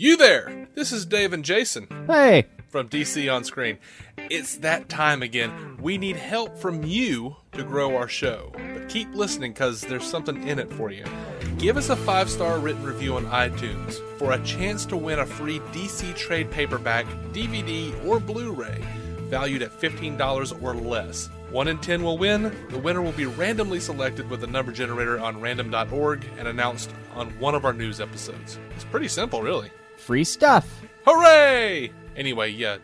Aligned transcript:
You 0.00 0.16
there! 0.16 0.68
This 0.76 0.92
is 0.92 1.06
Dave 1.06 1.32
and 1.32 1.44
Jason 1.44 1.88
Hey, 2.06 2.46
from 2.68 2.88
DC 2.88 3.34
On 3.34 3.42
Screen. 3.42 3.78
It's 4.30 4.54
that 4.58 4.88
time 4.88 5.24
again. 5.24 5.76
We 5.80 5.98
need 5.98 6.14
help 6.14 6.56
from 6.56 6.84
you 6.84 7.34
to 7.50 7.64
grow 7.64 7.96
our 7.96 8.06
show. 8.06 8.52
But 8.52 8.88
keep 8.88 9.12
listening 9.12 9.54
because 9.54 9.80
there's 9.80 10.08
something 10.08 10.46
in 10.46 10.60
it 10.60 10.72
for 10.72 10.92
you. 10.92 11.04
Give 11.58 11.76
us 11.76 11.90
a 11.90 11.96
five 11.96 12.30
star 12.30 12.60
written 12.60 12.84
review 12.84 13.16
on 13.16 13.26
iTunes 13.26 13.94
for 14.20 14.30
a 14.30 14.44
chance 14.44 14.86
to 14.86 14.96
win 14.96 15.18
a 15.18 15.26
free 15.26 15.58
DC 15.72 16.14
trade 16.14 16.48
paperback, 16.52 17.04
DVD, 17.32 17.92
or 18.06 18.20
Blu 18.20 18.52
ray 18.52 18.80
valued 19.22 19.62
at 19.62 19.78
$15 19.80 20.62
or 20.62 20.74
less. 20.74 21.28
1 21.50 21.66
in 21.66 21.78
10 21.78 22.04
will 22.04 22.18
win. 22.18 22.54
The 22.70 22.78
winner 22.78 23.02
will 23.02 23.12
be 23.12 23.26
randomly 23.26 23.80
selected 23.80 24.30
with 24.30 24.44
a 24.44 24.46
number 24.46 24.70
generator 24.70 25.18
on 25.18 25.40
random.org 25.40 26.24
and 26.38 26.46
announced 26.46 26.92
on 27.14 27.30
one 27.40 27.56
of 27.56 27.64
our 27.64 27.72
news 27.72 28.00
episodes. 28.00 28.60
It's 28.76 28.84
pretty 28.84 29.08
simple, 29.08 29.42
really. 29.42 29.70
Free 29.98 30.24
stuff. 30.24 30.82
Hooray! 31.04 31.90
Anyway, 32.16 32.50
yeah, 32.50 32.78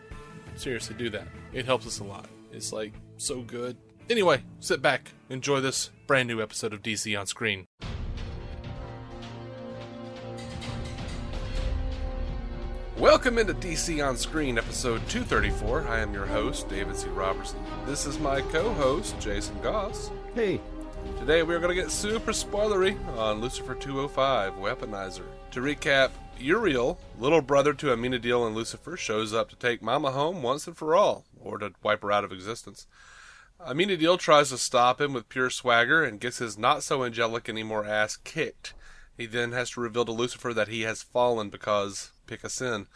seriously, 0.55 0.95
do 0.97 1.09
that. 1.09 1.27
It 1.53 1.65
helps 1.65 1.87
us 1.87 1.99
a 1.99 2.03
lot. 2.03 2.27
It's 2.51 2.71
like 2.71 2.93
so 3.17 3.41
good. 3.41 3.77
Anyway, 4.09 4.43
sit 4.59 4.81
back, 4.81 5.11
enjoy 5.29 5.61
this 5.61 5.89
brand 6.05 6.27
new 6.27 6.41
episode 6.41 6.73
of 6.73 6.83
DC 6.83 7.19
on 7.19 7.25
Screen. 7.25 7.65
Welcome 12.97 13.37
into 13.37 13.53
DC 13.53 14.05
on 14.05 14.15
Screen, 14.15 14.57
episode 14.57 15.01
234. 15.09 15.87
I 15.87 15.99
am 15.99 16.13
your 16.13 16.25
host, 16.25 16.69
David 16.69 16.95
C. 16.95 17.09
Robertson. 17.09 17.59
This 17.85 18.05
is 18.05 18.19
my 18.19 18.41
co 18.41 18.73
host, 18.73 19.19
Jason 19.19 19.59
Goss. 19.61 20.11
Hey, 20.33 20.61
Today 21.19 21.43
we 21.43 21.55
are 21.55 21.59
going 21.59 21.75
to 21.75 21.81
get 21.81 21.91
super 21.91 22.31
spoilery 22.31 22.97
on 23.17 23.39
Lucifer 23.39 23.73
205 23.73 24.53
Weaponizer. 24.55 25.23
To 25.51 25.61
recap, 25.61 26.11
Uriel, 26.39 26.99
little 27.17 27.41
brother 27.41 27.73
to 27.73 27.87
Amenadiel 27.87 28.45
and 28.45 28.55
Lucifer, 28.55 28.97
shows 28.97 29.33
up 29.33 29.49
to 29.49 29.55
take 29.55 29.81
Mama 29.81 30.11
home 30.11 30.43
once 30.43 30.67
and 30.67 30.77
for 30.77 30.95
all, 30.95 31.25
or 31.39 31.57
to 31.57 31.73
wipe 31.81 32.01
her 32.01 32.11
out 32.11 32.23
of 32.23 32.31
existence. 32.31 32.87
Amenadiel 33.59 34.19
tries 34.19 34.49
to 34.49 34.57
stop 34.57 34.99
him 34.99 35.13
with 35.13 35.29
pure 35.29 35.49
swagger 35.49 36.03
and 36.03 36.19
gets 36.19 36.39
his 36.39 36.57
not 36.57 36.83
so 36.83 37.03
angelic 37.03 37.47
anymore 37.47 37.85
ass 37.85 38.17
kicked. 38.17 38.73
He 39.17 39.25
then 39.25 39.53
has 39.53 39.71
to 39.71 39.81
reveal 39.81 40.05
to 40.05 40.11
Lucifer 40.11 40.53
that 40.53 40.67
he 40.67 40.81
has 40.81 41.01
fallen 41.01 41.49
because 41.49 42.11
pick 42.27 42.43
a 42.43 42.49
sin. 42.49 42.87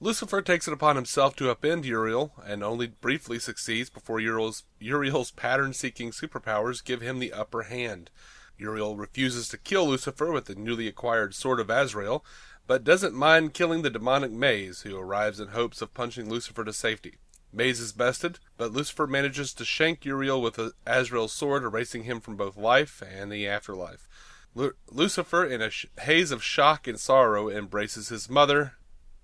Lucifer 0.00 0.40
takes 0.40 0.66
it 0.66 0.72
upon 0.72 0.96
himself 0.96 1.36
to 1.36 1.54
upend 1.54 1.84
Uriel, 1.84 2.32
and 2.44 2.62
only 2.62 2.86
briefly 2.86 3.38
succeeds 3.38 3.90
before 3.90 4.20
Uriel's, 4.20 4.62
Uriel's 4.78 5.32
pattern-seeking 5.32 6.12
superpowers 6.12 6.84
give 6.84 7.00
him 7.00 7.18
the 7.18 7.32
upper 7.32 7.64
hand. 7.64 8.10
Uriel 8.56 8.96
refuses 8.96 9.48
to 9.48 9.58
kill 9.58 9.88
Lucifer 9.88 10.32
with 10.32 10.46
the 10.46 10.54
newly 10.54 10.88
acquired 10.88 11.34
Sword 11.34 11.60
of 11.60 11.68
Azrael, 11.68 12.24
but 12.68 12.84
doesn't 12.84 13.14
mind 13.14 13.54
killing 13.54 13.80
the 13.80 13.90
demonic 13.90 14.30
Maze, 14.30 14.82
who 14.82 14.96
arrives 14.96 15.40
in 15.40 15.48
hopes 15.48 15.80
of 15.82 15.94
punching 15.94 16.28
Lucifer 16.28 16.64
to 16.64 16.72
safety. 16.72 17.14
Maze 17.50 17.80
is 17.80 17.92
bested, 17.92 18.38
but 18.58 18.72
Lucifer 18.72 19.06
manages 19.06 19.54
to 19.54 19.64
shank 19.64 20.04
Uriel 20.04 20.42
with 20.42 20.60
Azrael's 20.86 21.32
sword, 21.32 21.64
erasing 21.64 22.04
him 22.04 22.20
from 22.20 22.36
both 22.36 22.58
life 22.58 23.02
and 23.02 23.32
the 23.32 23.48
afterlife. 23.48 24.06
Lu- 24.54 24.74
Lucifer, 24.90 25.46
in 25.46 25.62
a 25.62 25.70
sh- 25.70 25.86
haze 26.02 26.30
of 26.30 26.44
shock 26.44 26.86
and 26.86 27.00
sorrow, 27.00 27.48
embraces 27.48 28.10
his 28.10 28.28
mother, 28.28 28.74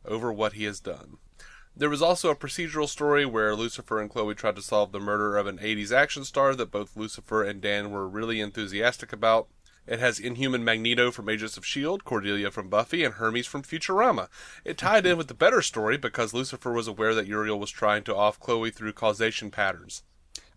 over 0.07 0.33
what 0.33 0.55
he 0.55 0.65
has 0.65 0.81
done. 0.81 1.19
There 1.77 1.91
was 1.91 2.01
also 2.01 2.31
a 2.31 2.37
procedural 2.37 2.89
story 2.89 3.27
where 3.27 3.55
Lucifer 3.55 4.01
and 4.01 4.09
Chloe 4.09 4.35
tried 4.35 4.57
to 4.57 4.63
solve 4.63 4.93
the 4.93 5.01
murder 5.01 5.37
of 5.37 5.47
an 5.47 5.59
80s 5.59 5.93
action 5.93 6.25
star 6.25 6.55
that 6.55 6.71
both 6.71 6.97
Lucifer 6.97 7.43
and 7.43 7.61
Dan 7.61 7.91
were 7.91 8.09
really 8.09 8.41
enthusiastic 8.41 9.13
about. 9.13 9.49
It 9.87 9.99
has 10.01 10.19
Inhuman 10.19 10.65
Magneto 10.65 11.11
from 11.11 11.29
Agents 11.29 11.59
of 11.59 11.65
S.H.I.E.L.D., 11.65 12.03
Cordelia 12.05 12.51
from 12.51 12.71
Buffy, 12.71 13.05
and 13.05 13.15
Hermes 13.15 13.47
from 13.47 13.63
Futurama. 13.63 14.29
It 14.65 14.79
tied 14.79 15.05
in 15.05 15.19
with 15.19 15.29
the 15.29 15.35
better 15.35 15.61
story 15.61 15.99
because 15.99 16.33
Lucifer 16.33 16.73
was 16.73 16.89
aware 16.89 17.15
that 17.15 17.27
Uriel 17.27 17.61
was 17.61 17.71
trying 17.71 18.03
to 18.05 18.17
off 18.17 18.41
Chloe 18.41 18.71
through 18.71 18.95
causation 18.95 19.51
patterns. 19.51 20.03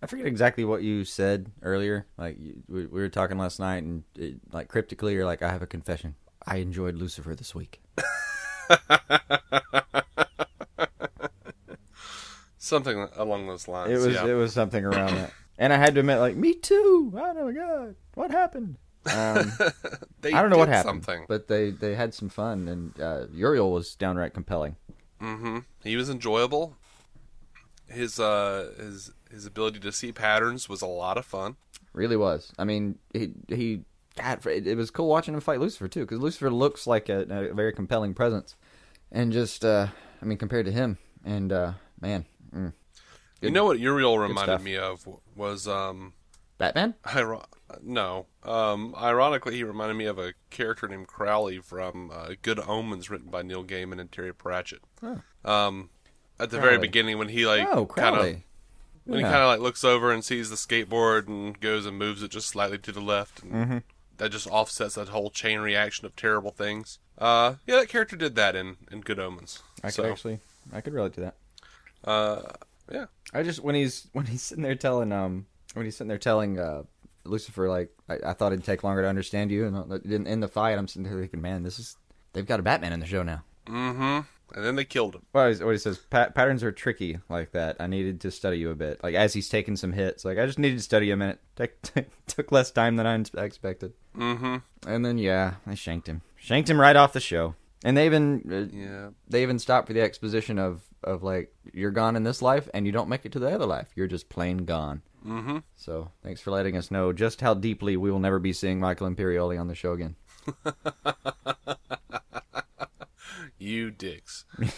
I 0.01 0.05
forget 0.05 0.27
exactly 0.27 0.63
what 0.63 0.83
you 0.83 1.03
said 1.03 1.51
earlier. 1.61 2.05
Like 2.17 2.37
you, 2.39 2.63
we, 2.69 2.85
we 2.85 3.01
were 3.01 3.09
talking 3.09 3.37
last 3.37 3.59
night, 3.59 3.83
and 3.83 4.03
it, 4.15 4.35
like 4.51 4.69
cryptically, 4.69 5.13
you're 5.13 5.25
like, 5.25 5.41
"I 5.41 5.49
have 5.49 5.63
a 5.63 5.67
confession. 5.67 6.15
I 6.45 6.57
enjoyed 6.57 6.95
Lucifer 6.95 7.35
this 7.35 7.55
week." 7.55 7.81
Something 12.57 13.07
along 13.15 13.47
those 13.47 13.67
lines. 13.67 13.91
It 13.91 14.05
was 14.05 14.15
yeah. 14.15 14.25
it 14.27 14.33
was 14.33 14.53
something 14.53 14.85
around 14.85 15.15
that, 15.15 15.33
and 15.57 15.73
I 15.73 15.77
had 15.77 15.95
to 15.95 16.01
admit, 16.01 16.19
like, 16.19 16.35
me 16.35 16.53
too. 16.53 17.11
Oh 17.15 17.33
my 17.33 17.51
god, 17.51 17.95
what 18.13 18.29
happened? 18.29 18.77
Um, 19.13 19.51
They 20.21 20.33
I 20.33 20.41
don't 20.41 20.49
know 20.49 20.57
what 20.57 20.67
happened, 20.67 21.05
Something. 21.05 21.25
but 21.27 21.47
they 21.47 21.69
they 21.69 21.95
had 21.95 22.13
some 22.13 22.27
fun, 22.29 22.67
and 22.67 22.99
uh, 22.99 23.27
Uriel 23.33 23.71
was 23.71 23.95
downright 23.95 24.33
compelling. 24.33 24.75
hmm 25.19 25.59
He 25.83 25.95
was 25.95 26.09
enjoyable. 26.09 26.75
His 27.87 28.19
uh 28.19 28.73
his 28.77 29.11
his 29.31 29.45
ability 29.45 29.79
to 29.79 29.91
see 29.91 30.11
patterns 30.11 30.67
was 30.67 30.81
a 30.81 30.87
lot 30.87 31.17
of 31.17 31.25
fun. 31.25 31.55
Really 31.93 32.17
was. 32.17 32.51
I 32.57 32.63
mean, 32.65 32.97
he 33.13 33.33
he 33.47 33.83
had 34.17 34.45
it, 34.45 34.75
was 34.75 34.91
cool 34.91 35.07
watching 35.07 35.33
him 35.33 35.39
fight 35.39 35.59
Lucifer 35.59 35.87
too, 35.87 36.01
because 36.01 36.19
Lucifer 36.19 36.49
looks 36.49 36.87
like 36.87 37.07
a, 37.09 37.21
a 37.21 37.53
very 37.53 37.73
compelling 37.73 38.13
presence, 38.13 38.55
and 39.11 39.31
just 39.31 39.63
uh, 39.63 39.87
I 40.21 40.25
mean, 40.25 40.37
compared 40.37 40.65
to 40.65 40.71
him, 40.71 40.97
and 41.23 41.53
uh, 41.53 41.73
man, 42.01 42.25
mm. 42.53 42.73
you 43.41 43.51
know 43.51 43.65
what 43.65 43.79
Uriel 43.79 44.17
reminded 44.17 44.61
me 44.61 44.77
of 44.77 45.07
was 45.35 45.67
um 45.67 46.13
Batman. 46.57 46.95
iro- 47.15 47.45
no 47.83 48.25
um 48.43 48.95
ironically 48.97 49.55
he 49.55 49.63
reminded 49.63 49.95
me 49.95 50.05
of 50.05 50.17
a 50.17 50.33
character 50.49 50.87
named 50.87 51.07
Crowley 51.07 51.59
from 51.59 52.09
uh, 52.11 52.29
Good 52.41 52.59
Omens 52.59 53.09
written 53.09 53.29
by 53.29 53.41
Neil 53.41 53.63
Gaiman 53.63 53.99
and 53.99 54.11
Terry 54.11 54.33
Pratchett. 54.33 54.81
Huh. 55.01 55.17
Um 55.49 55.89
at 56.39 56.49
the 56.49 56.59
very 56.59 56.77
beginning 56.77 57.17
when 57.17 57.29
he 57.29 57.45
like 57.45 57.67
oh, 57.71 57.85
kind 57.85 58.15
of 58.15 58.21
when 58.21 58.43
Yeah. 59.05 59.17
he 59.17 59.23
kind 59.23 59.35
of 59.43 59.47
like 59.49 59.59
looks 59.59 59.83
over 59.83 60.11
and 60.11 60.23
sees 60.23 60.49
the 60.49 60.55
skateboard 60.55 61.27
and 61.27 61.59
goes 61.59 61.85
and 61.85 61.97
moves 61.97 62.23
it 62.23 62.31
just 62.31 62.47
slightly 62.47 62.77
to 62.79 62.91
the 62.91 63.01
left 63.01 63.43
and 63.43 63.51
Mm-hmm. 63.53 63.77
that 64.17 64.31
just 64.31 64.47
offsets 64.47 64.95
that 64.95 65.09
whole 65.09 65.29
chain 65.29 65.59
reaction 65.59 66.05
of 66.05 66.15
terrible 66.15 66.51
things. 66.51 66.99
Uh 67.17 67.55
yeah 67.65 67.75
that 67.79 67.89
character 67.89 68.15
did 68.15 68.35
that 68.35 68.55
in 68.55 68.77
in 68.91 69.01
Good 69.01 69.19
Omens. 69.19 69.61
I 69.83 69.87
could 69.87 69.93
so, 69.93 70.05
actually, 70.11 70.39
I 70.73 70.81
could 70.81 70.93
relate 70.93 71.13
to 71.13 71.21
that. 71.21 71.35
uh 72.03 72.41
yeah. 72.91 73.05
I 73.33 73.43
just 73.43 73.59
when 73.61 73.75
he's 73.75 74.07
when 74.13 74.27
he's 74.27 74.41
sitting 74.41 74.63
there 74.63 74.75
telling 74.75 75.11
um 75.11 75.47
when 75.73 75.85
he's 75.85 75.95
sitting 75.95 76.09
there 76.09 76.17
telling 76.17 76.59
uh 76.59 76.83
Lucifer 77.23 77.67
like 77.69 77.89
I, 78.09 78.19
I 78.27 78.33
thought 78.33 78.53
it'd 78.53 78.63
take 78.65 78.83
longer 78.83 79.01
to 79.01 79.07
understand 79.09 79.51
you, 79.51 79.65
and 79.65 80.05
in, 80.05 80.25
in 80.27 80.39
the 80.39 80.47
fight 80.47 80.77
I'm 80.77 80.87
sitting 80.87 81.03
there 81.09 81.19
thinking, 81.19 81.41
man, 81.41 81.63
this 81.63 81.77
is 81.79 81.97
they've 82.33 82.45
got 82.45 82.59
a 82.59 82.63
Batman 82.63 82.93
in 82.93 82.99
the 82.99 83.05
show 83.05 83.23
now. 83.23 83.43
Mm-hmm. 83.67 84.21
And 84.55 84.63
then 84.65 84.77
they 84.77 84.85
killed 84.85 85.13
him. 85.15 85.23
Well, 85.33 85.53
what 85.55 85.71
he 85.73 85.77
says, 85.77 85.97
pa- 85.97 86.29
patterns 86.29 86.63
are 86.63 86.71
tricky 86.71 87.19
like 87.27 87.51
that. 87.51 87.75
I 87.81 87.87
needed 87.87 88.21
to 88.21 88.31
study 88.31 88.59
you 88.59 88.69
a 88.69 88.75
bit. 88.75 89.03
Like 89.03 89.13
as 89.13 89.33
he's 89.33 89.49
taking 89.49 89.75
some 89.75 89.91
hits, 89.91 90.23
like 90.23 90.37
I 90.37 90.45
just 90.45 90.57
needed 90.57 90.77
to 90.77 90.83
study 90.83 91.11
a 91.11 91.17
minute. 91.17 91.41
Take, 91.57 91.75
took 92.27 92.49
less 92.53 92.71
time 92.71 92.95
than 92.95 93.05
I 93.05 93.41
expected. 93.43 93.91
Mhm. 94.15 94.61
And 94.87 95.05
then 95.05 95.17
yeah, 95.17 95.55
they 95.65 95.75
shanked 95.75 96.07
him, 96.07 96.21
shanked 96.37 96.69
him 96.69 96.79
right 96.79 96.95
off 96.95 97.11
the 97.11 97.19
show. 97.19 97.55
And 97.83 97.97
they 97.97 98.05
even 98.05 98.41
uh, 98.49 98.75
Yeah. 98.75 99.09
they 99.27 99.43
even 99.43 99.59
stopped 99.59 99.87
for 99.87 99.93
the 99.93 100.01
exposition 100.01 100.57
of 100.59 100.81
of 101.03 101.23
like 101.23 101.53
you're 101.73 101.91
gone 101.91 102.15
in 102.15 102.23
this 102.23 102.41
life 102.41 102.69
and 102.73 102.85
you 102.85 102.91
don't 102.93 103.09
make 103.09 103.25
it 103.25 103.33
to 103.33 103.39
the 103.39 103.53
other 103.53 103.65
life. 103.65 103.89
You're 103.95 104.07
just 104.07 104.29
plain 104.29 104.59
gone. 104.59 105.01
Mhm. 105.27 105.63
So 105.75 106.11
thanks 106.23 106.39
for 106.39 106.51
letting 106.51 106.77
us 106.77 106.89
know 106.89 107.11
just 107.11 107.41
how 107.41 107.53
deeply 107.53 107.97
we 107.97 108.09
will 108.09 108.19
never 108.19 108.39
be 108.39 108.53
seeing 108.53 108.79
Michael 108.79 109.09
Imperioli 109.09 109.59
on 109.59 109.67
the 109.67 109.75
show 109.75 109.91
again. 109.93 110.15
You 113.59 113.89
dicks. 113.91 114.45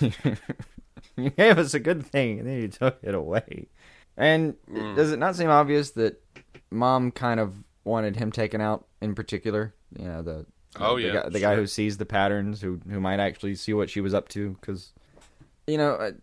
you 1.18 1.30
gave 1.32 1.58
us 1.58 1.74
a 1.74 1.80
good 1.80 2.06
thing 2.06 2.40
and 2.40 2.48
then 2.48 2.62
you 2.62 2.68
took 2.70 2.98
it 3.04 3.14
away. 3.14 3.68
And 4.18 4.56
does 4.96 5.12
it 5.12 5.20
not 5.20 5.36
seem 5.36 5.50
obvious 5.50 5.92
that 5.92 6.22
mom 6.72 7.12
kind 7.12 7.40
of 7.40 7.64
wanted 7.84 8.16
him 8.16 8.32
taken 8.32 8.62
out 8.62 8.88
in 9.02 9.16
particular? 9.16 9.74
You 9.98 10.06
know 10.06 10.22
the 10.22 10.46
Oh, 10.78 10.96
the 10.96 11.02
yeah, 11.04 11.14
guy, 11.14 11.30
the 11.30 11.40
guy 11.40 11.56
who 11.56 11.68
sees 11.68 11.98
the 11.98 12.06
patterns, 12.06 12.62
who 12.62 12.80
who 12.90 13.00
might 13.00 13.20
actually 13.20 13.56
see 13.56 13.74
what 13.74 13.90
she 13.90 14.02
was 14.02 14.14
up 14.14 14.30
to, 14.30 14.52
because 14.62 14.94
you 15.68 15.78
know 15.78 16.14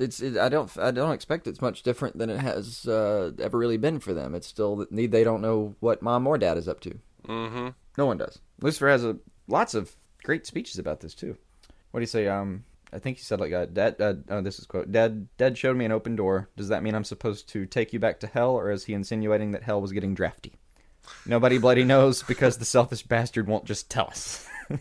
it's 0.00 0.20
it, 0.20 0.36
I 0.36 0.48
don't 0.48 0.70
I 0.78 0.90
don't 0.90 1.12
expect 1.12 1.46
it's 1.46 1.60
much 1.60 1.82
different 1.82 2.18
than 2.18 2.30
it 2.30 2.38
has 2.40 2.86
uh, 2.86 3.32
ever 3.38 3.58
really 3.58 3.76
been 3.76 4.00
for 4.00 4.14
them. 4.14 4.34
It's 4.34 4.46
still 4.46 4.86
need 4.90 5.12
they 5.12 5.24
don't 5.24 5.40
know 5.42 5.74
what 5.80 6.02
mom 6.02 6.26
or 6.26 6.38
dad 6.38 6.56
is 6.58 6.68
up 6.68 6.80
to. 6.80 6.98
Mhm. 7.26 7.74
No 7.98 8.06
one 8.06 8.16
does. 8.18 8.38
Lucifer 8.60 8.88
has 8.88 9.04
a 9.04 9.16
lots 9.48 9.74
of 9.74 9.94
great 10.22 10.46
speeches 10.46 10.78
about 10.78 11.00
this 11.00 11.14
too. 11.14 11.36
What 11.90 12.00
do 12.00 12.02
you 12.02 12.06
say? 12.08 12.28
Um, 12.28 12.64
I 12.92 12.98
think 12.98 13.18
he 13.18 13.22
said 13.22 13.40
like, 13.40 13.52
uh, 13.52 13.66
"Dad, 13.66 14.00
uh, 14.00 14.14
oh, 14.30 14.40
this 14.40 14.58
is 14.58 14.66
quote. 14.66 14.90
Dad, 14.90 15.28
Dad 15.36 15.56
showed 15.56 15.76
me 15.76 15.84
an 15.84 15.92
open 15.92 16.16
door. 16.16 16.48
Does 16.56 16.68
that 16.68 16.82
mean 16.82 16.94
I'm 16.94 17.04
supposed 17.04 17.48
to 17.50 17.66
take 17.66 17.92
you 17.92 17.98
back 18.00 18.18
to 18.20 18.26
hell, 18.26 18.50
or 18.50 18.70
is 18.70 18.84
he 18.84 18.94
insinuating 18.94 19.52
that 19.52 19.62
hell 19.62 19.80
was 19.80 19.92
getting 19.92 20.14
drafty? 20.14 20.54
Nobody 21.26 21.58
bloody 21.58 21.84
knows 21.84 22.22
because 22.22 22.58
the 22.58 22.64
selfish 22.64 23.02
bastard 23.02 23.46
won't 23.46 23.64
just 23.64 23.90
tell 23.90 24.06
us. 24.06 24.48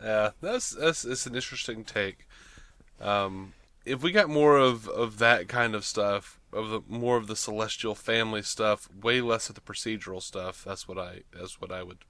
Yeah, 0.00 0.30
that's 0.40 0.70
that's 0.70 1.04
it's 1.04 1.26
an 1.26 1.34
interesting 1.34 1.82
take. 1.82 2.28
Um, 3.00 3.52
if 3.88 4.02
we 4.02 4.12
got 4.12 4.28
more 4.28 4.56
of 4.58 4.88
of 4.88 5.18
that 5.18 5.48
kind 5.48 5.74
of 5.74 5.84
stuff, 5.84 6.40
of 6.52 6.70
the 6.70 6.80
more 6.88 7.16
of 7.16 7.26
the 7.26 7.36
celestial 7.36 7.94
family 7.94 8.42
stuff, 8.42 8.88
way 9.02 9.20
less 9.20 9.48
of 9.48 9.54
the 9.54 9.60
procedural 9.60 10.22
stuff, 10.22 10.64
that's 10.64 10.86
what 10.86 10.98
I 10.98 11.22
that's 11.32 11.60
what 11.60 11.72
I 11.72 11.82
would 11.82 12.04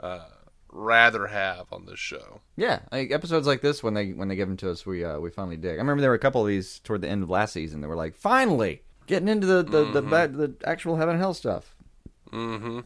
uh, 0.00 0.28
rather 0.70 1.26
have 1.28 1.66
on 1.72 1.86
this 1.86 1.98
show. 1.98 2.40
Yeah, 2.56 2.80
like 2.92 3.10
episodes 3.10 3.46
like 3.46 3.60
this 3.60 3.82
when 3.82 3.94
they 3.94 4.12
when 4.12 4.28
they 4.28 4.36
give 4.36 4.48
them 4.48 4.56
to 4.58 4.70
us, 4.70 4.86
we 4.86 5.04
uh, 5.04 5.18
we 5.18 5.30
finally 5.30 5.56
dig. 5.56 5.74
I 5.74 5.78
remember 5.82 6.00
there 6.00 6.10
were 6.10 6.16
a 6.16 6.20
couple 6.20 6.42
of 6.42 6.48
these 6.48 6.78
toward 6.80 7.00
the 7.00 7.08
end 7.08 7.22
of 7.22 7.30
last 7.30 7.52
season 7.52 7.80
that 7.80 7.88
were 7.88 7.96
like, 7.96 8.14
finally 8.16 8.82
getting 9.06 9.28
into 9.28 9.46
the 9.46 9.62
the 9.62 9.84
the, 9.84 10.02
bad, 10.02 10.34
the 10.34 10.54
actual 10.64 10.96
heaven 10.96 11.14
and 11.14 11.22
hell 11.22 11.34
stuff. 11.34 11.74
Mm-hmm. 12.32 12.80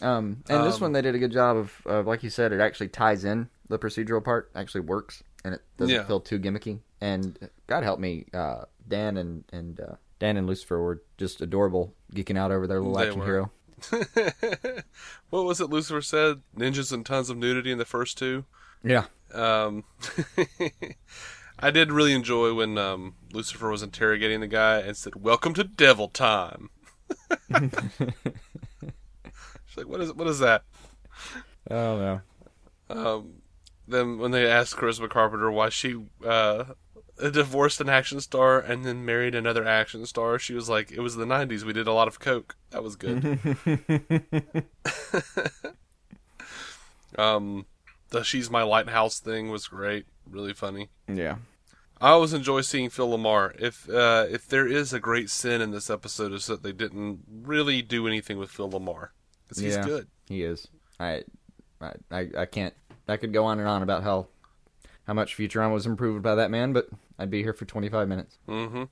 Um, 0.00 0.42
and 0.48 0.64
this 0.64 0.76
Um, 0.76 0.80
one 0.80 0.92
they 0.92 1.02
did 1.02 1.14
a 1.14 1.18
good 1.18 1.32
job 1.32 1.56
of, 1.56 1.82
of, 1.84 2.06
like 2.06 2.22
you 2.22 2.30
said, 2.30 2.52
it 2.52 2.60
actually 2.60 2.88
ties 2.88 3.24
in. 3.24 3.48
The 3.68 3.78
procedural 3.78 4.22
part 4.24 4.50
actually 4.54 4.82
works, 4.82 5.22
and 5.44 5.54
it 5.54 5.62
doesn't 5.76 5.94
Yeah. 5.94 6.04
feel 6.04 6.20
too 6.20 6.38
gimmicky. 6.38 6.80
And 7.00 7.48
God 7.66 7.84
help 7.84 8.00
me, 8.00 8.26
uh, 8.34 8.62
Dan 8.88 9.16
and 9.16 9.44
and 9.52 9.78
uh, 9.80 9.94
Dan 10.18 10.36
and 10.36 10.46
Lucifer 10.46 10.80
were 10.82 11.02
just 11.16 11.40
adorable, 11.40 11.94
geeking 12.12 12.36
out 12.38 12.50
over 12.50 12.66
their 12.66 12.80
little 12.80 12.96
They 12.96 13.06
action 13.06 13.20
were. 13.20 13.26
hero. 13.26 13.52
what 15.30 15.44
was 15.44 15.60
it 15.60 15.70
Lucifer 15.70 16.02
said? 16.02 16.40
Ninjas 16.56 16.92
and 16.92 17.06
tons 17.06 17.30
of 17.30 17.36
nudity 17.36 17.70
in 17.70 17.78
the 17.78 17.84
first 17.84 18.18
two. 18.18 18.44
Yeah, 18.82 19.04
Um, 19.32 19.84
I 21.60 21.70
did 21.70 21.90
really 21.92 22.12
enjoy 22.14 22.54
when 22.54 22.76
um, 22.78 23.14
Lucifer 23.32 23.70
was 23.70 23.82
interrogating 23.82 24.40
the 24.40 24.46
guy 24.48 24.78
and 24.80 24.96
said, 24.96 25.16
"Welcome 25.22 25.54
to 25.54 25.64
Devil 25.64 26.08
Time." 26.08 26.70
She's 29.66 29.76
like, 29.76 29.86
"What 29.88 30.00
is 30.00 30.12
what 30.14 30.26
is 30.28 30.38
that?" 30.40 30.62
oh 31.70 31.98
no, 31.98 32.20
Um, 32.90 33.42
then 33.86 34.18
when 34.18 34.30
they 34.30 34.46
asked 34.50 34.76
Charisma 34.76 35.08
Carpenter 35.10 35.50
why 35.50 35.68
she 35.68 35.96
uh, 36.24 36.64
divorced 37.32 37.80
an 37.80 37.88
action 37.88 38.20
star 38.20 38.58
and 38.60 38.84
then 38.84 39.04
married 39.04 39.34
another 39.34 39.66
action 39.66 40.06
star, 40.06 40.38
she 40.38 40.54
was 40.54 40.68
like, 40.68 40.90
"It 40.92 41.00
was 41.00 41.16
the 41.16 41.24
'90s. 41.26 41.64
We 41.64 41.72
did 41.72 41.86
a 41.86 41.92
lot 41.92 42.08
of 42.08 42.20
coke. 42.20 42.56
That 42.70 42.82
was 42.82 42.96
good." 42.96 43.38
um, 47.18 47.66
the 48.10 48.22
"She's 48.22 48.50
My 48.50 48.62
Lighthouse" 48.62 49.20
thing 49.20 49.50
was 49.50 49.68
great. 49.68 50.06
Really 50.30 50.52
funny. 50.52 50.88
yeah, 51.06 51.36
I 52.00 52.10
always 52.10 52.32
enjoy 52.32 52.60
seeing 52.62 52.90
Phil 52.90 53.08
LaMarr. 53.08 53.60
If 53.60 53.88
uh, 53.88 54.26
if 54.30 54.46
there 54.46 54.66
is 54.66 54.92
a 54.92 55.00
great 55.00 55.30
sin 55.30 55.60
in 55.60 55.70
this 55.70 55.90
episode, 55.90 56.32
is 56.32 56.46
that 56.46 56.62
they 56.62 56.72
didn't 56.72 57.20
really 57.42 57.82
do 57.82 58.06
anything 58.06 58.38
with 58.38 58.50
Phil 58.50 58.70
LaMarr 58.70 59.08
because 59.44 59.62
he's 59.62 59.76
Yeah. 59.76 59.84
good. 59.84 60.06
he 60.28 60.42
is. 60.42 60.68
I, 61.00 61.22
I, 61.80 61.92
I, 62.10 62.28
I 62.38 62.46
can't. 62.46 62.74
I 63.08 63.16
could 63.16 63.32
go 63.32 63.44
on 63.46 63.58
and 63.58 63.68
on 63.68 63.82
about 63.82 64.02
how 64.02 64.26
how 65.08 65.14
much 65.14 65.36
Futurama 65.36 65.72
was 65.72 65.86
improved 65.86 66.22
by 66.22 66.34
that 66.34 66.50
man, 66.50 66.74
but 66.74 66.88
I'd 67.18 67.30
be 67.30 67.42
here 67.42 67.54
for 67.54 67.64
twenty 67.64 67.88
five 67.88 68.06
minutes. 68.06 68.38
Mm-hmm. 68.46 68.84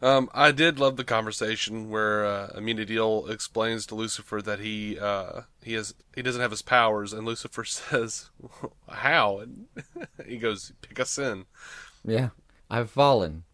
Um, 0.00 0.30
I 0.32 0.52
did 0.52 0.78
love 0.78 0.96
the 0.96 1.04
conversation 1.04 1.90
where 1.90 2.24
uh, 2.24 2.48
Amenadiel 2.54 3.28
explains 3.30 3.84
to 3.86 3.94
Lucifer 3.94 4.40
that 4.40 4.60
he 4.60 4.98
uh, 4.98 5.42
he 5.62 5.74
has 5.74 5.94
he 6.14 6.22
doesn't 6.22 6.40
have 6.40 6.50
his 6.50 6.62
powers, 6.62 7.12
and 7.12 7.26
Lucifer 7.26 7.64
says, 7.64 8.30
"How?" 8.88 9.38
And 9.38 9.66
he 10.26 10.38
goes, 10.38 10.72
"Pick 10.80 10.98
a 10.98 11.04
sin." 11.04 11.44
Yeah, 12.04 12.30
I've 12.70 12.90
fallen. 12.90 13.44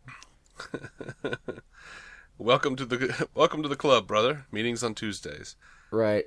Welcome 2.38 2.76
to 2.76 2.84
the 2.84 3.28
welcome 3.34 3.62
to 3.62 3.68
the 3.68 3.76
club, 3.76 4.06
brother. 4.06 4.46
Meetings 4.50 4.82
on 4.82 4.94
Tuesdays. 4.94 5.54
Right. 5.92 6.24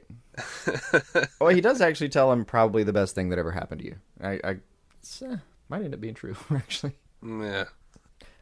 well, 1.41 1.49
he 1.49 1.59
does 1.59 1.81
actually 1.81 2.07
tell 2.07 2.31
him 2.31 2.45
probably 2.45 2.83
the 2.83 2.94
best 2.94 3.13
thing 3.13 3.27
that 3.29 3.39
ever 3.39 3.51
happened 3.51 3.81
to 3.81 3.88
you. 3.88 3.95
I, 4.21 4.39
I 4.41 4.57
it's, 5.07 5.21
uh, 5.21 5.38
might 5.69 5.83
end 5.83 5.94
up 5.94 6.01
being 6.01 6.13
true 6.13 6.36
actually. 6.51 6.94
Yeah. 7.25 7.65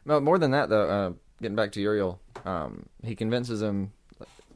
No, 0.04 0.20
more 0.20 0.38
than 0.38 0.50
that 0.52 0.68
though. 0.68 0.88
Uh, 0.88 1.12
getting 1.40 1.56
back 1.56 1.72
to 1.72 1.80
Uriel, 1.80 2.20
um, 2.44 2.86
he 3.04 3.14
convinces 3.14 3.62
him 3.62 3.92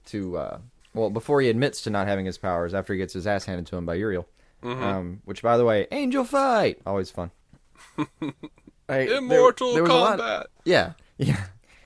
to. 0.07 0.37
Uh, 0.37 0.59
well, 0.95 1.11
before 1.11 1.41
he 1.41 1.49
admits 1.49 1.83
to 1.83 1.91
not 1.91 2.09
having 2.09 2.27
his 2.27 2.37
powers, 2.39 2.75
after 2.75 2.93
he 2.93 2.99
gets 2.99 3.13
his 3.13 3.27
ass 3.27 3.45
handed 3.45 3.67
to 3.69 3.77
him 3.77 3.87
by 3.87 3.95
Uriel, 3.95 4.27
Mm-hmm. 4.63 4.83
um, 4.83 5.23
which, 5.25 5.41
by 5.43 5.57
the 5.57 5.65
way, 5.65 5.87
angel 5.93 6.25
fight, 6.25 6.81
always 6.85 7.11
fun. 7.11 7.31
I- 8.89 8.99
Immortal 9.17 9.73
there 9.75 9.83
was 9.85 9.91
a 9.91 9.95
lot- 9.95 10.19
combat. 10.19 10.47
Yeah, 10.65 10.93
yeah. 11.19 11.45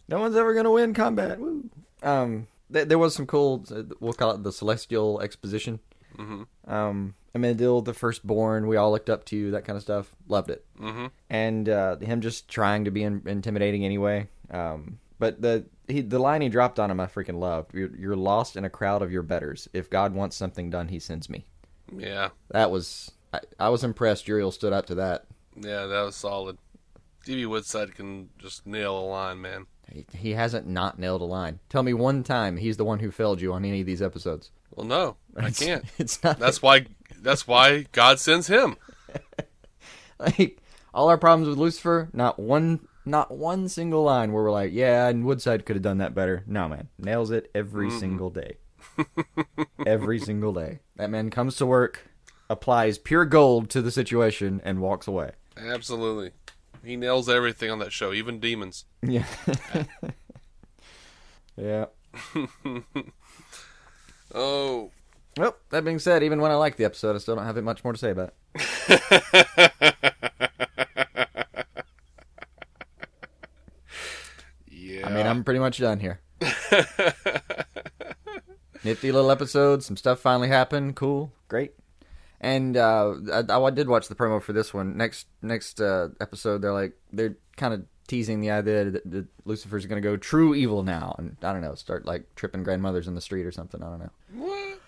No 0.08 0.18
one's 0.20 0.36
ever 0.36 0.54
gonna 0.54 0.70
win 0.70 0.92
combat. 0.94 1.38
Woo. 1.38 1.68
Um, 2.02 2.46
th- 2.72 2.88
there 2.88 2.98
was 2.98 3.14
some 3.14 3.26
cool. 3.26 3.64
uh, 3.70 3.82
We'll 4.00 4.12
call 4.12 4.32
it 4.32 4.42
the 4.42 4.52
celestial 4.52 5.20
exposition. 5.20 5.80
Mm-hmm. 6.18 6.72
Um, 6.72 7.14
Amenadiel, 7.34 7.84
the 7.84 7.94
firstborn, 7.94 8.66
we 8.66 8.76
all 8.76 8.90
looked 8.90 9.10
up 9.10 9.24
to 9.26 9.36
you. 9.36 9.50
That 9.50 9.64
kind 9.64 9.76
of 9.76 9.82
stuff. 9.82 10.14
Loved 10.28 10.50
it. 10.50 10.64
Mm-hmm. 10.80 11.06
And 11.30 11.68
uh, 11.68 11.96
him 11.96 12.20
just 12.20 12.48
trying 12.48 12.84
to 12.84 12.90
be 12.90 13.02
in- 13.02 13.22
intimidating 13.26 13.84
anyway. 13.84 14.28
Um, 14.50 14.98
but 15.18 15.40
the 15.40 15.66
he, 15.88 16.00
the 16.00 16.18
line 16.18 16.40
he 16.40 16.48
dropped 16.48 16.78
on 16.78 16.90
him, 16.90 17.00
I 17.00 17.06
freaking 17.06 17.38
loved. 17.38 17.74
You're, 17.74 17.94
you're 17.96 18.16
lost 18.16 18.56
in 18.56 18.64
a 18.64 18.70
crowd 18.70 19.02
of 19.02 19.12
your 19.12 19.22
betters. 19.22 19.68
If 19.72 19.90
God 19.90 20.14
wants 20.14 20.36
something 20.36 20.70
done, 20.70 20.88
He 20.88 20.98
sends 20.98 21.28
me. 21.28 21.46
Yeah. 21.94 22.30
That 22.50 22.70
was. 22.70 23.10
I, 23.32 23.40
I 23.58 23.68
was 23.68 23.84
impressed. 23.84 24.28
Uriel 24.28 24.52
stood 24.52 24.72
up 24.72 24.86
to 24.86 24.94
that. 24.96 25.26
Yeah, 25.56 25.86
that 25.86 26.02
was 26.02 26.16
solid. 26.16 26.58
DB 27.26 27.46
Woodside 27.46 27.94
can 27.94 28.28
just 28.38 28.66
nail 28.66 28.98
a 28.98 29.00
line, 29.00 29.40
man. 29.40 29.66
He, 29.90 30.06
he 30.14 30.30
hasn't 30.32 30.66
not 30.66 30.98
nailed 30.98 31.20
a 31.20 31.24
line. 31.24 31.60
Tell 31.68 31.82
me 31.82 31.94
one 31.94 32.22
time 32.22 32.56
he's 32.56 32.76
the 32.76 32.84
one 32.84 32.98
who 32.98 33.10
failed 33.10 33.40
you 33.40 33.52
on 33.52 33.64
any 33.64 33.80
of 33.80 33.86
these 33.86 34.02
episodes. 34.02 34.50
Well, 34.74 34.86
no, 34.86 35.16
I 35.36 35.40
It's- 35.48 35.58
can't. 35.58 35.84
It's 35.98 36.22
not. 36.22 36.38
That's 36.38 36.60
why. 36.62 36.86
That's 37.20 37.46
why 37.46 37.86
God 37.92 38.18
sends 38.20 38.46
him. 38.48 38.76
like 40.18 40.60
all 40.92 41.08
our 41.08 41.18
problems 41.18 41.48
with 41.48 41.58
Lucifer. 41.58 42.08
Not 42.12 42.38
one. 42.38 42.80
Not 43.06 43.30
one 43.30 43.68
single 43.68 44.02
line 44.02 44.32
where 44.32 44.42
we're 44.44 44.50
like, 44.50 44.72
yeah, 44.72 45.08
and 45.08 45.26
Woodside 45.26 45.66
could 45.66 45.76
have 45.76 45.82
done 45.82 45.98
that 45.98 46.14
better. 46.14 46.42
No, 46.46 46.68
man, 46.70 46.88
nails 46.98 47.30
it 47.30 47.50
every 47.54 47.90
single 47.90 48.30
day. 48.30 48.56
every 49.86 50.18
single 50.18 50.54
day. 50.54 50.80
That 50.96 51.10
man 51.10 51.28
comes 51.28 51.56
to 51.56 51.66
work, 51.66 52.08
applies 52.48 52.96
pure 52.96 53.26
gold 53.26 53.68
to 53.70 53.82
the 53.82 53.90
situation, 53.90 54.62
and 54.64 54.80
walks 54.80 55.06
away. 55.06 55.32
Absolutely, 55.54 56.30
he 56.82 56.96
nails 56.96 57.28
everything 57.28 57.70
on 57.70 57.78
that 57.80 57.92
show, 57.92 58.14
even 58.14 58.40
demons. 58.40 58.86
Yeah. 59.02 59.26
yeah. 61.58 61.84
Oh, 64.32 64.90
Well, 65.36 65.56
that 65.70 65.84
being 65.84 65.98
said, 65.98 66.22
even 66.22 66.40
when 66.40 66.50
I 66.50 66.54
like 66.54 66.76
the 66.76 66.84
episode, 66.84 67.16
I 67.16 67.18
still 67.18 67.34
don't 67.36 67.44
have 67.44 67.56
much 67.62 67.82
more 67.84 67.92
to 67.92 67.98
say 67.98 68.10
about 68.10 68.32
it. 68.54 69.02
yeah. 74.70 75.06
I 75.06 75.10
mean, 75.10 75.26
I'm 75.26 75.44
pretty 75.44 75.60
much 75.60 75.78
done 75.78 76.00
here. 76.00 76.20
Nifty 78.84 79.12
little 79.12 79.30
episode. 79.30 79.82
Some 79.82 79.96
stuff 79.96 80.20
finally 80.20 80.48
happened. 80.48 80.94
Cool. 80.96 81.32
Great. 81.48 81.72
And 82.40 82.76
uh, 82.76 83.14
I, 83.32 83.42
I 83.58 83.70
did 83.70 83.88
watch 83.88 84.08
the 84.08 84.14
promo 84.14 84.42
for 84.42 84.52
this 84.52 84.74
one. 84.74 84.96
Next 84.96 85.26
next 85.40 85.80
uh, 85.80 86.08
episode, 86.20 86.60
they're 86.60 86.72
like 86.72 86.92
they're 87.10 87.36
kind 87.56 87.72
of 87.72 87.84
teasing 88.06 88.40
the 88.40 88.50
idea 88.50 88.90
that, 88.90 89.10
that 89.10 89.26
Lucifer's 89.44 89.86
going 89.86 90.00
to 90.02 90.06
go 90.06 90.16
true 90.16 90.54
evil 90.54 90.82
now, 90.82 91.14
and 91.18 91.36
I 91.42 91.52
don't 91.52 91.62
know, 91.62 91.74
start 91.74 92.04
like 92.06 92.34
tripping 92.34 92.62
grandmothers 92.62 93.08
in 93.08 93.14
the 93.14 93.20
street 93.20 93.46
or 93.46 93.52
something. 93.52 93.82
I 93.82 93.86
don't 93.86 94.00
know. 94.00 94.10
what? 94.34 94.80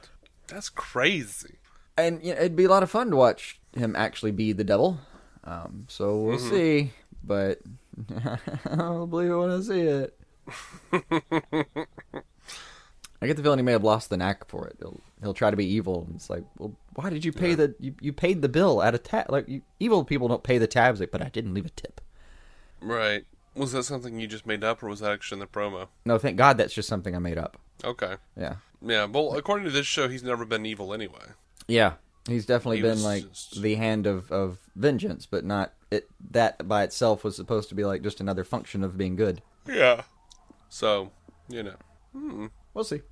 That's 0.48 0.68
crazy. 0.68 1.56
And 1.96 2.22
you 2.22 2.34
know, 2.34 2.40
it'd 2.40 2.56
be 2.56 2.64
a 2.64 2.68
lot 2.68 2.82
of 2.82 2.90
fun 2.90 3.10
to 3.10 3.16
watch 3.16 3.60
him 3.74 3.96
actually 3.96 4.32
be 4.32 4.52
the 4.52 4.64
devil. 4.64 4.98
Um, 5.44 5.86
so 5.88 6.18
we'll 6.18 6.38
see, 6.38 6.92
but 7.22 7.60
I'll 8.70 9.06
believe 9.06 9.30
it 9.30 9.36
when 9.36 9.50
I 9.50 9.60
see 9.60 9.80
it. 9.80 10.18
I 13.22 13.26
get 13.26 13.36
the 13.36 13.42
feeling 13.42 13.58
he 13.58 13.64
may 13.64 13.72
have 13.72 13.84
lost 13.84 14.10
the 14.10 14.16
knack 14.16 14.46
for 14.46 14.66
it. 14.66 14.76
He'll 14.78 15.00
he'll 15.22 15.34
try 15.34 15.50
to 15.50 15.56
be 15.56 15.66
evil, 15.66 16.04
and 16.06 16.16
it's 16.16 16.28
like, 16.28 16.44
well, 16.58 16.76
why 16.94 17.10
did 17.10 17.24
you 17.24 17.32
pay 17.32 17.54
the 17.54 17.74
you, 17.80 17.94
you 18.00 18.12
paid 18.12 18.42
the 18.42 18.48
bill 18.48 18.82
at 18.82 18.94
a 18.94 18.98
tab? 18.98 19.30
Like 19.30 19.48
you, 19.48 19.62
evil 19.80 20.04
people 20.04 20.28
don't 20.28 20.44
pay 20.44 20.58
the 20.58 20.66
tabs, 20.66 21.00
like, 21.00 21.10
but 21.10 21.22
I 21.22 21.28
didn't 21.28 21.54
leave 21.54 21.66
a 21.66 21.70
tip. 21.70 22.00
Right. 22.80 23.24
Was 23.54 23.72
that 23.72 23.84
something 23.84 24.18
you 24.20 24.26
just 24.26 24.46
made 24.46 24.62
up, 24.62 24.82
or 24.82 24.88
was 24.88 25.00
that 25.00 25.12
actually 25.12 25.36
in 25.36 25.40
the 25.40 25.46
promo? 25.46 25.88
No, 26.04 26.18
thank 26.18 26.36
God 26.36 26.58
that's 26.58 26.74
just 26.74 26.88
something 26.88 27.14
I 27.16 27.18
made 27.18 27.38
up. 27.38 27.56
Okay. 27.84 28.16
Yeah, 28.36 28.56
Yeah. 28.82 29.04
Well, 29.06 29.34
according 29.36 29.64
to 29.66 29.70
this 29.70 29.86
show, 29.86 30.08
he's 30.08 30.22
never 30.22 30.44
been 30.44 30.66
evil 30.66 30.92
anyway. 30.94 31.26
yeah. 31.68 31.94
He's 32.28 32.44
definitely 32.44 32.78
He 32.78 32.82
been 32.82 33.04
like 33.04 33.22
just- 33.28 33.62
the 33.62 33.76
hand 33.76 34.04
of, 34.04 34.32
of 34.32 34.58
vengeance, 34.74 35.26
but 35.26 35.44
not 35.44 35.72
it. 35.92 36.10
That 36.32 36.66
by 36.66 36.82
itself 36.82 37.22
was 37.22 37.36
supposed 37.36 37.68
to 37.68 37.76
be 37.76 37.84
like 37.84 38.02
just 38.02 38.20
another 38.20 38.42
function 38.42 38.82
of 38.82 38.98
being 38.98 39.14
good. 39.14 39.42
Yeah. 39.64 40.02
So, 40.68 41.12
you 41.48 41.62
know, 41.62 41.76
hmm. 42.12 42.46
We'll 42.74 42.82
see. 42.82 43.02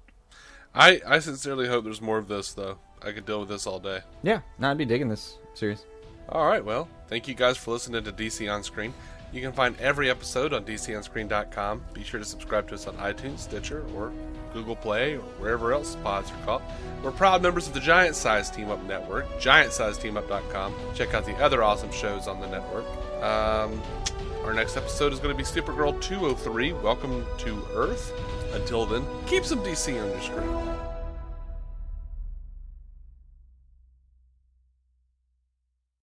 I 0.74 1.00
I 1.06 1.20
sincerely 1.20 1.68
hope 1.68 1.84
there's 1.84 2.00
more 2.02 2.18
of 2.18 2.26
this 2.26 2.52
though. 2.54 2.78
I 3.02 3.12
could 3.12 3.24
deal 3.24 3.38
with 3.38 3.50
this 3.50 3.68
all 3.68 3.78
day. 3.78 4.00
Yeah, 4.24 4.40
no, 4.58 4.72
I'd 4.72 4.78
be 4.78 4.84
digging 4.84 5.08
this 5.08 5.38
series. 5.54 5.84
All 6.28 6.48
right, 6.48 6.64
well, 6.64 6.88
thank 7.06 7.28
you 7.28 7.34
guys 7.34 7.56
for 7.56 7.70
listening 7.70 8.02
to 8.02 8.12
DC 8.12 8.52
On 8.52 8.64
Screen. 8.64 8.92
You 9.34 9.40
can 9.40 9.52
find 9.52 9.76
every 9.80 10.08
episode 10.10 10.52
on 10.52 10.64
DCOnScreen.com. 10.64 11.82
Be 11.92 12.04
sure 12.04 12.20
to 12.20 12.24
subscribe 12.24 12.68
to 12.68 12.74
us 12.74 12.86
on 12.86 12.94
iTunes, 12.98 13.40
Stitcher, 13.40 13.84
or 13.96 14.12
Google 14.52 14.76
Play, 14.76 15.14
or 15.14 15.22
wherever 15.40 15.72
else 15.72 15.96
pods 16.04 16.30
are 16.30 16.44
caught. 16.46 16.62
We're 17.02 17.10
proud 17.10 17.42
members 17.42 17.66
of 17.66 17.74
the 17.74 17.80
Giant 17.80 18.14
Size 18.14 18.48
Team 18.48 18.70
Up 18.70 18.80
Network, 18.84 19.28
GiantSizeTeamUp.com. 19.40 20.74
Check 20.94 21.14
out 21.14 21.26
the 21.26 21.34
other 21.38 21.64
awesome 21.64 21.90
shows 21.90 22.28
on 22.28 22.40
the 22.40 22.46
network. 22.46 22.86
Um, 23.24 23.82
our 24.44 24.54
next 24.54 24.76
episode 24.76 25.12
is 25.12 25.18
going 25.18 25.36
to 25.36 25.36
be 25.36 25.42
Supergirl 25.42 26.00
203. 26.00 26.72
Welcome 26.74 27.26
to 27.38 27.66
Earth. 27.74 28.12
Until 28.52 28.86
then, 28.86 29.04
keep 29.26 29.44
some 29.44 29.58
DC 29.64 30.00
on 30.00 30.10
your 30.10 30.20
screen. 30.20 30.93